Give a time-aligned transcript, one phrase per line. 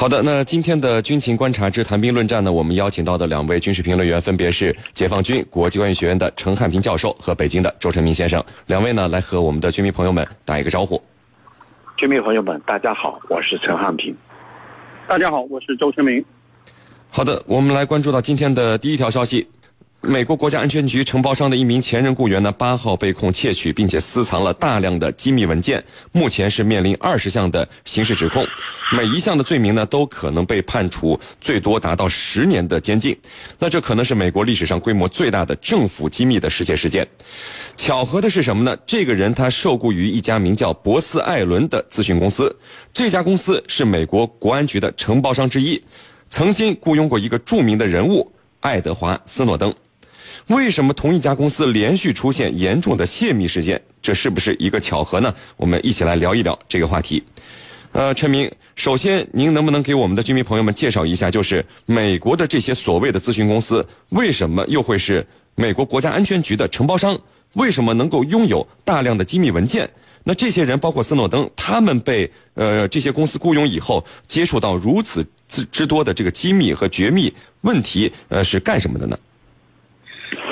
[0.00, 8.40] 好的，那今天的军情观察之谈兵论战呢，我们邀请到的两位军事评论员分别是解放军国际关系学院的陈汉平教授和北京的周成明先生。
[8.66, 11.02] 两位呢，来和我们的军迷朋友们打一个招呼。
[11.96, 14.16] 军迷朋友们，大家好，我是陈汉平。
[15.08, 16.24] 大家好，我是周成明。
[17.10, 19.48] 好的，我们来关注到今天的第一条消息。
[20.00, 25.82] 美国国家安全局承包商的一名前任雇员呢，八号被控窃取并且私藏了大量的机密文件，
[26.12, 28.46] 目前是面临二十项的刑事指控，
[28.96, 33.18] 每一项的罪名呢，都可能被判处最多达到十年的监禁。
[33.58, 37.06] 那这可能是美国历史上规模最大的政府机密的失窃事件。
[37.76, 38.76] 巧合的是什么呢？
[38.86, 42.56] 这个人他受雇于一家名叫博斯艾伦的咨询公司，
[42.92, 45.82] 这家公司是美国国安局的承包商之一，
[46.28, 49.74] 曾经雇佣过一个著名的人物爱德华斯诺登。
[50.48, 53.80] 为什么同一家公司连续出现严重的泄密事件？
[54.00, 55.34] 这是不是一个巧合呢？
[55.56, 57.22] 我们一起来聊一聊这个话题。
[57.92, 67.18] 呃，陈明，首先您能不能给我们的居民朋友们介绍一下，就是美国的这些所谓的咨询公司，为什么又会是美国国家安全局的承包商？
[67.54, 69.88] 为什么能够拥有大量的机密文件？
[70.24, 79.18] 那这些人，包括斯诺登，他们被呃这些公司雇佣以后，接触到如此之之多的这个机密和绝密问题，呃，是干什么的呢？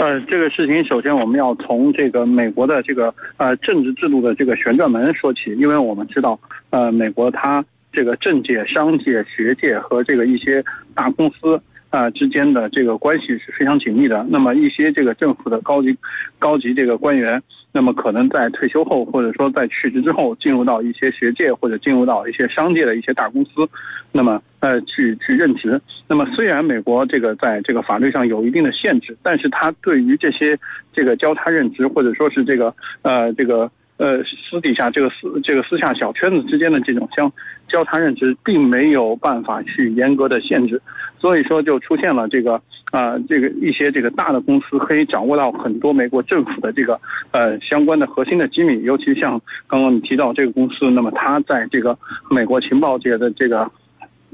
[0.00, 7.62] 呃，这个事情首先我们要从这个美国的这个呃政治制度的这个旋转门说起，因为我们知道，呃，美国它
[7.92, 14.26] 这个政界、商界、学界和这个一些大公司啊之间的这个关系是非常紧密的。
[14.30, 15.96] 那么一些这个政府的高级
[16.38, 17.42] 高级这个官员。
[17.72, 23.50] 那么可能在退休后，或者说在去职之后，进入到一些学界或者进入到一些商界的一些大公司，
[24.10, 25.80] 那么呃去去任职。
[26.08, 30.58] 那么虽然美国这个在这个法律上有一定的限制，但是它对于这些
[30.92, 33.70] 这个交叉任职或者说是这个呃这个。
[34.00, 37.30] 呃，私底下这个私这个私下小圈子之间的这种相
[37.68, 40.80] 交叉认知，并没有办法去严格的限制，
[41.18, 42.54] 所以说就出现了这个
[42.92, 46.98] 啊，这个一些这个大的公司可以掌握到很多美国政府的这个
[47.30, 51.98] 呃相关的核心的机密，尤其像刚刚你提到这个公司，那么它在这个
[52.30, 53.70] 美国情报界的这个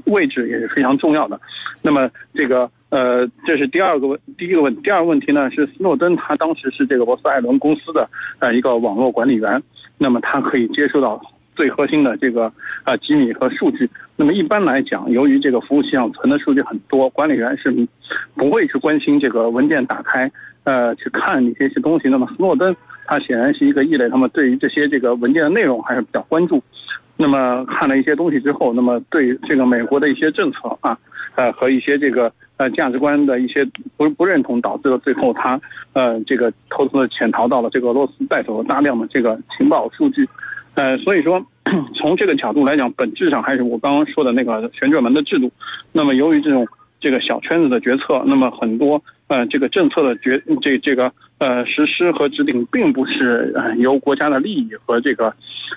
[0.05, 1.37] 位置也是非常重要的，
[1.81, 2.71] 那么这个。
[2.89, 8.09] 呃，这是第二个问，第一个问，第二个问题呢是斯诺登，他当时是这个博斯艾伦公司的
[8.39, 9.61] 呃一个网络管理员，
[9.97, 11.21] 那么他可以接收到
[11.53, 12.51] 最核心的这个
[12.85, 13.89] 呃机密和数据。
[14.15, 17.75] 那么一般来讲，由于这个服务器上存的数据很多，管理员是
[18.35, 20.31] 不会去关心这个文件打开
[20.63, 22.07] 呃去看一些些东西。
[22.07, 22.73] 那么斯诺登
[23.05, 26.63] 他显然是一个异类，他们对于这些这个文件的内容还是比较关注。
[27.17, 30.97] 那么看了一些东西之后，那么对这个美国的一些政策啊，
[31.35, 32.31] 呃和一些这个。
[32.59, 33.63] 呃，价值观的一些
[33.97, 35.61] 不不认同，导致了最后他，
[35.93, 40.27] 呃，这个偷偷的潜逃到了这个俄罗斯，带走了大量的这个情报数据，
[40.73, 41.39] 呃，所以说
[41.93, 45.51] 从这个角度来讲，本质上还是我刚刚说的那个旋转门的制度。
[45.91, 46.67] 那么由于这种
[46.99, 55.33] 这个小圈子的决策，那么很多呃这个政策的决这这个呃实施和制定，并不是由国家的利益和这个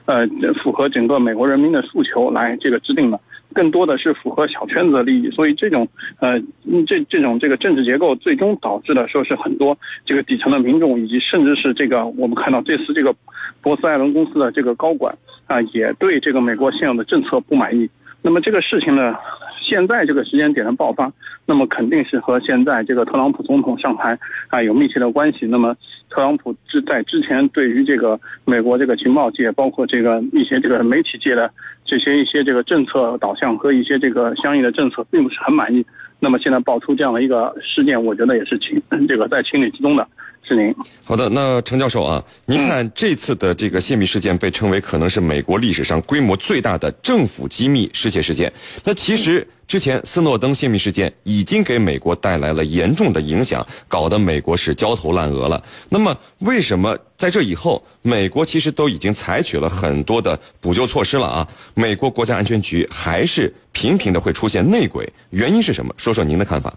[0.06, 0.26] 呃
[0.62, 3.20] 符合整个美国人民的诉求来这个制定的。
[3.52, 5.88] 更多的是符合小圈子的利益，所以这种
[6.20, 6.40] 呃，
[6.86, 9.76] 这这种这个政治结构最终导致的说是很多
[10.06, 13.12] 这个底层的民众，以及甚至是这个我们看到这次这个
[13.60, 17.90] 波斯艾伦公司的这个高管啊，也对这个美国现有的政策不满意。
[18.22, 19.16] 那么这个事情呢？
[19.62, 21.12] 现在这个时间点的爆发，
[21.46, 25.46] 那么肯定是和现在这个特朗普总统上台啊有密切的关系。
[25.46, 25.76] 那么
[26.08, 31.48] 特朗普之在之前对于这个美国这个情报界，包括这个一些这个媒体界的
[31.84, 35.84] 这些一些这个政策导向和一些这个相应的政策，并不是很满意。
[36.18, 40.06] 那么现在爆出这样的一个事件，我觉得也是情这个在情理之中的。
[40.50, 40.74] 是您
[41.04, 48.52] 好的，那程教授啊，您看这次的这个泄密事件被称为可能是美国历史上规模最大的政府机密失窃事件。
[48.82, 55.62] 那其实之前斯诺登泄密事件已经给美国带来了严重的影响，搞得美国是焦头烂额了。
[55.88, 61.46] 那么为什么在这以后，美国其实都已经采取了很多的补救措施了啊？
[61.74, 65.94] 美国国家安全局还是频频的会出现内鬼，原因是什么？
[65.96, 66.74] 说说您的看法。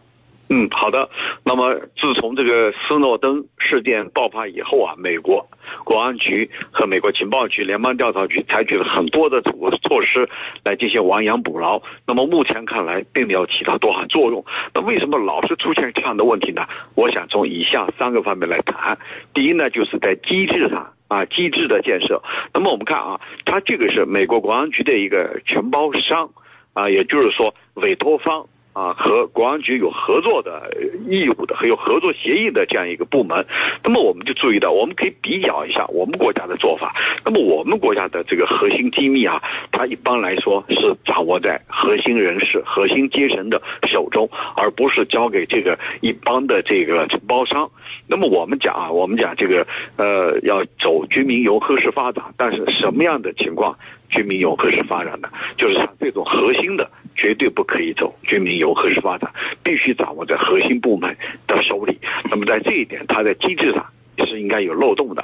[0.50, 1.10] 嗯，好的。
[1.44, 5.48] 那么，自从这个斯诺登事件爆发以后啊，美国
[5.84, 10.30] 国安局和美国情报局、联邦调查局采取了很多的措施
[10.64, 11.82] 来进行亡羊补牢。
[12.06, 14.46] 那么目前看来，并没有起到多大作用。
[14.74, 16.68] 那为什么老是出现这样的问题呢？
[16.94, 19.00] 我想从以下三个方面来谈。
[19.34, 22.22] 第一呢，就是在机制上啊，机制的建设。
[22.54, 26.30] 那么我们看啊，它这个是美国国安局的一个承包商
[26.74, 28.48] 啊，也就是说委托方。
[28.74, 30.76] 啊，和国安局有合作的
[31.08, 33.46] 义务的，还有合作协议的这样一个部门，
[33.84, 36.96] 那么我们就注意到，我们可以比较一下我们国家的做法。
[37.24, 39.42] 那么我们国家的这个核心机密啊，
[39.72, 47.70] 它一般来说是掌握在核心人士、核心阶层的手中，而不是交给这个一般的这个承包商。
[48.08, 49.68] 那么我们讲啊，我们讲这个
[49.98, 53.78] 呃，要走军民融合式发展，但是什么样的情况
[54.14, 55.30] 军民融合式发展的？
[55.58, 56.90] 就是像这种核心的。
[57.16, 59.32] 绝对不可以走军民游核式发展，
[59.62, 61.16] 必须掌握在核心部门
[61.46, 62.00] 的手里。
[62.28, 63.86] 那么在这一点，它在机制上
[64.18, 65.24] 是应该有漏洞的。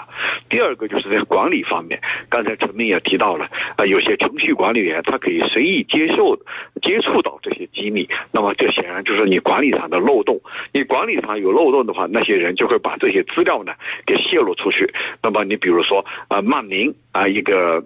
[0.49, 1.99] 第二个就是在管理方面，
[2.29, 6.37] 刚才陈明也提到了，啊，有些程序管理员他可以随意接受、
[6.83, 10.39] 接触到这些机密，那么这显然就是你管理上的漏洞。
[10.71, 13.73] 你管理上有漏洞的话，那些人就会把这些资料呢
[14.05, 14.93] 给泄露出去。
[15.23, 17.83] 那么你比如说啊，曼宁啊，一个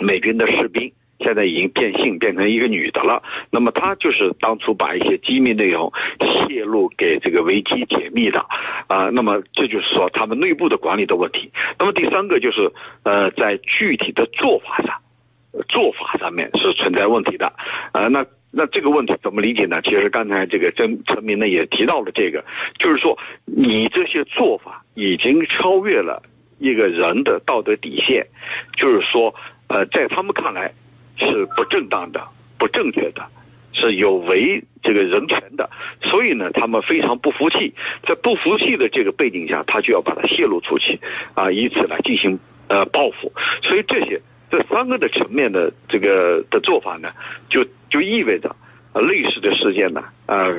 [0.00, 0.92] 美军的士兵。
[1.20, 5.92] 现在已经变性变成一个女的了，那么她就是当初把一些机密内容
[6.22, 8.46] 泄露给这个维基解密的，
[8.86, 11.50] 啊，那么这就是说他们内部的管理的问题。
[11.76, 12.70] 那么第三个就是
[13.02, 14.94] 呃，在具体的做法上，
[15.68, 17.52] 做法上面是存在问题的，
[17.90, 19.82] 呃，那那这个问题怎么理解呢？
[19.82, 22.44] 其实刚才这个曾陈明呢也提到了这个，
[22.78, 26.22] 就是说你这些做法已经超越了
[26.58, 28.26] 一个人的道德底线，
[28.76, 29.34] 就是说
[29.68, 30.72] 呃，在他们看来。
[31.20, 32.28] 是不正当的、
[32.58, 33.26] 不正确的，
[33.72, 35.68] 是有违这个人权的，
[36.00, 37.74] 所以呢，他们非常不服气，
[38.06, 41.00] 在不服气的这个背景下，他就要把它泄露出去，
[41.34, 42.38] 啊，以此来进行
[42.68, 43.32] 呃报复。
[43.64, 47.10] 所以这些这三个的层面的这个的做法呢，
[47.50, 48.54] 就就意味着，
[48.92, 50.54] 呃类似的事件呢，呃，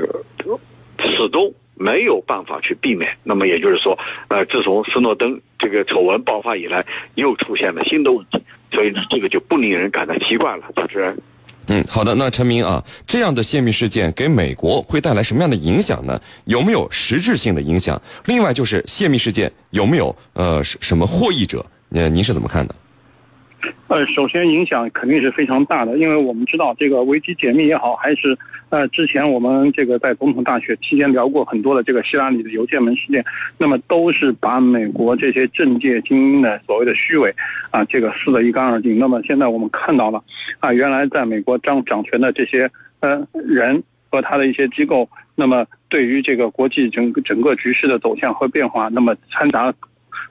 [1.00, 3.18] 始终没有办法去避免。
[3.24, 3.98] 那么也就是说，
[4.28, 6.86] 呃，自从斯诺登这个丑闻爆发以来，
[7.16, 8.44] 又出现了新的问题。
[8.72, 11.18] 所以呢，这个就不令人感到奇怪了，主持人。
[11.72, 12.14] 嗯，好的。
[12.16, 16.20] 那陈明啊，这样的泄密事件给美国会带来什么样的影响呢？
[16.46, 18.00] 有没有实质性的影响？
[18.26, 21.66] 另外就是泄密事件有没有呃什么获益者？
[21.92, 22.76] 呃，您是怎么看的？
[23.88, 28.38] 呃，首先影响肯定是非常大的，因为我们知道这个危机解密也好，还是
[28.70, 33.26] 呃之前我们这个在总统大选期间聊过很多的这个希拉里的邮件门事件，
[33.58, 37.34] 那么都是把美国这些政界精英的所谓的虚伪
[37.72, 38.98] 啊，这个撕得一干二净。
[38.98, 40.24] 那么现在我们看到了
[40.60, 42.70] 啊，原来在美国掌掌权的这些
[43.02, 49.74] 呃人和他的一些机构，那么对于这个国际整个整个局势的走向和变化，那么掺杂。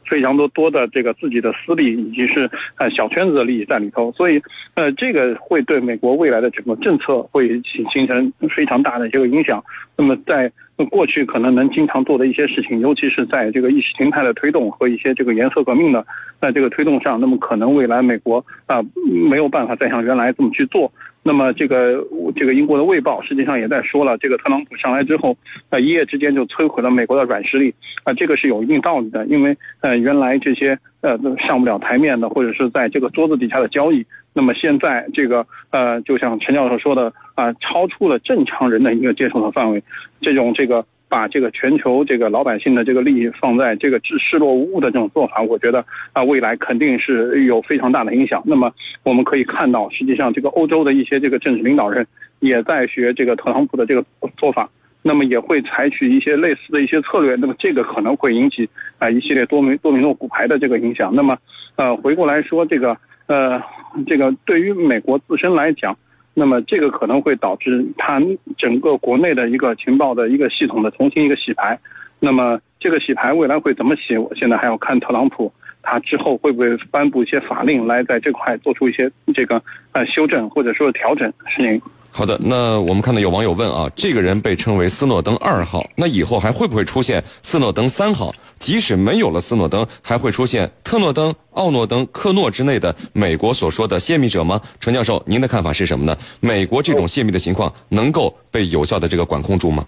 [0.09, 4.41] 非常多多的这个自己的私利以及是呃小圈子的利益在里头，所以
[4.75, 9.63] 呃这个会对美国未来的整个政策会形形成非常大的这个影响。
[9.97, 10.51] 那么在
[10.87, 16.07] 过去可能能经常做的一些事情，尤其是在这个意识形态的推动和一些这个颜色革命的
[16.41, 18.81] 在这个推动上，那么可能未来美国啊
[19.29, 20.93] 没有办法再像原来这么去做。
[21.25, 22.03] 那么这个
[22.35, 25.37] 这个英国的《卫报》实际上也在说了，这个特朗普上来之后，
[25.69, 27.75] 呃，一夜之间就摧毁了美国的软实力，
[28.05, 39.83] 啊，这个是有一定道理的，因为呃，原来这些呃上不了台面的，或者是在这个桌子底下的交易，那么现在这个呃，就像陈教授说的啊，超出了正常人的一个接受的范围，
[40.21, 40.85] 这种这个。
[41.11, 48.43] 把这个全球这个老百姓的这个利益放在这个置视若无物的这种做法，我觉得啊，未来肯定是有非常大的影响。
[48.45, 48.71] 那么
[49.05, 52.07] 我们可以看到，实际上这个欧洲的一些这个政治领导人
[52.41, 54.05] 也在学这个特朗普的这个
[54.37, 54.69] 做法，
[55.03, 57.35] 那么也会采取一些类似的一些策略。
[57.37, 58.69] 那么这个可能会引起
[58.99, 61.15] 啊一系列多米多米诺骨牌的这个影响。
[61.15, 61.37] 那么
[61.77, 62.97] 呃，回过来说这个
[63.27, 63.63] 呃，
[64.07, 65.97] 这个对于美国自身来讲。
[66.35, 68.23] 那么这个可能会导致它
[68.57, 71.77] 整个国内的一个情报的一个系统的重新一个洗牌，
[72.21, 74.17] 那么这个洗牌未来会怎么洗？
[74.17, 75.53] 我现在还要看特朗普
[75.83, 81.83] 他之后会不会颁布一些法令来在这块做出一些这个呃修正或者说调整事情。
[82.11, 88.35] 好的，那我们看到有网友问啊，这个人被称为斯诺登二号，那以后还会不会出现斯诺登三号？
[88.59, 94.61] 即使没有了斯诺登，还会出现特诺登、奥诺登、克诺之类的美国所说的泄密者吗？
[94.81, 96.17] 陈教授，您的看法是什么呢？
[96.41, 99.87] 美国这种泄密的情况能够被有效的这个管控住吗？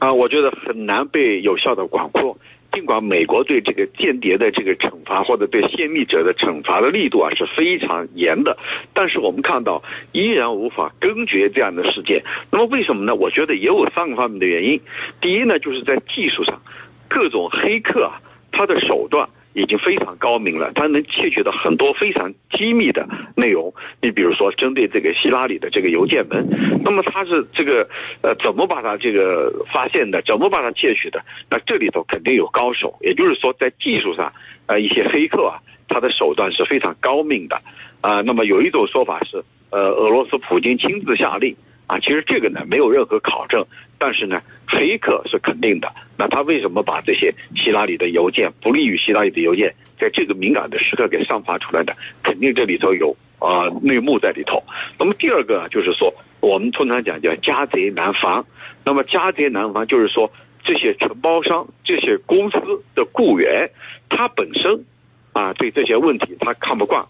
[0.00, 2.36] 啊，我觉得很难被有效的管控。
[2.78, 8.56] 尽管美国对这个间谍的这个惩罚或者对泄密者的惩罚的力度啊是非常严的，
[8.94, 9.82] 但是我们看到
[10.12, 12.22] 依然无法根绝这样的事件。
[12.52, 13.16] 那么为什么呢？
[13.16, 14.80] 我觉得也有三个方面的原因。
[15.20, 16.62] 第一呢，就是在技术上，
[17.08, 19.28] 各种黑客啊，他的手段。
[19.58, 23.74] 已经非常高明了，他能窃取到很多非常机密的内容。
[24.00, 26.46] 你比如说，针对这个希拉里的这个邮件门，
[26.84, 27.88] 那么他是这个
[28.22, 30.22] 呃怎么把它这个发现的？
[30.22, 31.20] 怎么把它窃取的？
[31.50, 34.32] 那这里头肯定有高手，也就是说，在技术上，
[34.66, 37.60] 呃，一些黑客啊，他的手段是非常高明的。
[38.00, 41.56] 啊，那么有一种说法是，呃，俄罗斯普京亲自下令，
[41.88, 43.66] 啊，其实这个呢没有任何考证，
[43.98, 45.90] 但是呢，黑客是肯定的。
[46.18, 51.96] 那他为什么把这些希拉里的邮件不利于希拉里的邮件，在这个敏感的时刻给散发出来的？
[52.22, 54.62] 肯定这里头有啊内幕在里头。
[54.98, 58.44] 那么第二个就是说，我们通常讲叫家贼难防。
[58.84, 60.30] 那么家贼难防就是说，
[60.62, 62.60] 这些承包商、这些公司
[62.94, 63.70] 的雇员，
[64.10, 64.84] 他本身
[65.32, 67.06] 啊对这些问题他看不惯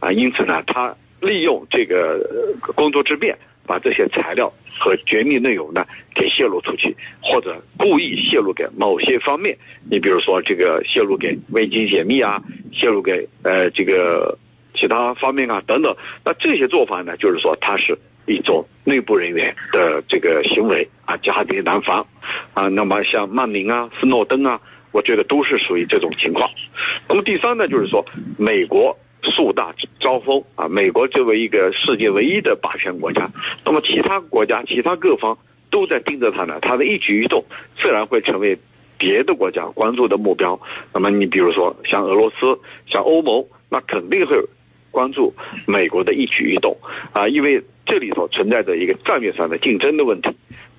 [0.00, 3.38] 啊，因此呢，他利用这个工作之便。
[3.68, 5.84] 把这些材料和绝密内容呢
[6.14, 9.56] 给泄露出去，或者故意泄露给某些方面。
[9.90, 14.38] 你比如说这个泄露给未经解密啊，泄露给呃这个
[14.74, 15.94] 其他方面啊等等。
[16.24, 22.06] 那这些做法呢，就是说它是一种内部人员的这个行为啊，家贼难防
[22.54, 22.68] 啊。
[22.68, 24.60] 那么像曼宁啊、斯诺登啊，
[24.92, 26.50] 我觉得都是属于这种情况。
[27.06, 28.06] 那么第三呢，就是说
[28.38, 28.96] 美国。
[29.22, 30.68] 树大招风啊！
[30.68, 33.30] 美国作为一个世界唯一的霸权国家，
[33.64, 35.36] 那么其他国家、其他各方
[35.70, 37.44] 都在盯着他呢，他的一举一动
[37.80, 38.58] 自然会成为
[38.96, 40.60] 别的国家关注的目标。
[40.94, 44.36] 那么你比如说像俄罗斯、像欧盟，那肯定会
[44.90, 45.34] 关注
[45.66, 46.76] 美国的一举一动
[47.12, 50.30] 啊，因为这里头存在着一个战略上的竞争的问题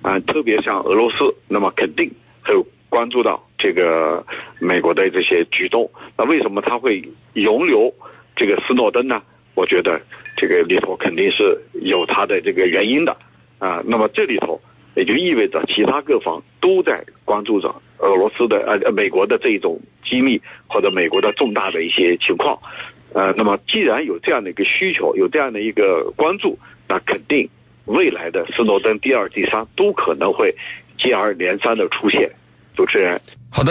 [0.02, 2.10] 啊，特别像俄罗斯，那么肯定
[2.42, 2.54] 会
[2.88, 4.26] 关注到这个
[4.58, 5.90] 美国的这些举动。
[6.16, 7.94] 那为什么他会容留？
[8.40, 9.20] 这个斯诺登呢，
[9.54, 10.00] 我觉得
[10.34, 13.14] 这个里头肯定是有他的这个原因的
[13.58, 13.82] 啊。
[13.84, 14.58] 那么这里头
[14.94, 17.68] 也就意味着其他各方都在关注着
[17.98, 22.58] 俄罗斯的呃美国的这一种机密或者美国的重大的一些情况。
[23.12, 27.46] 呃，那么既然有这样的一个需求，有这样的一个关注，那肯定
[27.84, 30.54] 未来的斯诺登第二、第三都可能会
[30.96, 32.30] 接二连三的出现。
[32.74, 33.20] 主持人，
[33.52, 33.68] 好的。